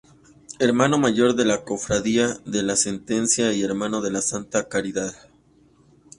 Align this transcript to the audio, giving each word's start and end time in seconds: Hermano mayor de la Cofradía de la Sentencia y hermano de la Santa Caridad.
Hermano 0.57 0.97
mayor 0.97 1.35
de 1.35 1.45
la 1.45 1.63
Cofradía 1.63 2.29
de 2.43 2.63
la 2.63 2.75
Sentencia 2.75 3.53
y 3.53 3.61
hermano 3.61 4.01
de 4.01 4.09
la 4.09 4.23
Santa 4.23 4.67
Caridad. 4.67 5.13